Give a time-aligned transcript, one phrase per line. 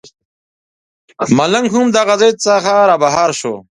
[1.37, 3.55] ملنګ هم د هغه ځای څخه رابهر شو.